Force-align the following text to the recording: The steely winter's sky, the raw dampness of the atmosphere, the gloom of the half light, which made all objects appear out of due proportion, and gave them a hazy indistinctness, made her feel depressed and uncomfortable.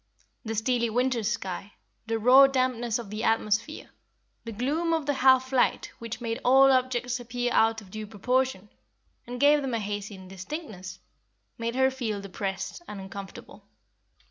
The 0.43 0.55
steely 0.55 0.89
winter's 0.89 1.29
sky, 1.29 1.73
the 2.07 2.17
raw 2.17 2.47
dampness 2.47 2.97
of 2.97 3.11
the 3.11 3.23
atmosphere, 3.23 3.91
the 4.45 4.51
gloom 4.51 4.93
of 4.93 5.05
the 5.05 5.13
half 5.13 5.51
light, 5.51 5.91
which 5.99 6.19
made 6.19 6.39
all 6.43 6.71
objects 6.71 7.19
appear 7.19 7.53
out 7.53 7.81
of 7.81 7.91
due 7.91 8.07
proportion, 8.07 8.69
and 9.27 9.39
gave 9.39 9.61
them 9.61 9.75
a 9.75 9.79
hazy 9.79 10.15
indistinctness, 10.15 10.97
made 11.59 11.75
her 11.75 11.91
feel 11.91 12.19
depressed 12.19 12.81
and 12.87 12.99
uncomfortable. 12.99 13.67